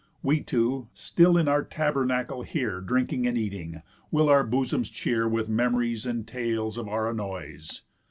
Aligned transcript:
We 0.23 0.39
two, 0.41 0.87
still 0.95 1.37
in 1.37 1.47
our 1.47 1.63
tabernacle 1.63 2.41
here 2.41 2.81
Drinking 2.81 3.27
and 3.27 3.37
eating, 3.37 3.83
will 4.09 4.29
our 4.29 4.43
bosoms 4.43 4.89
cheer 4.89 5.27
With 5.27 5.47
memories 5.47 6.07
and 6.07 6.27
tales 6.27 6.75
of 6.75 6.87
our 6.87 7.07
annoys. 7.11 7.83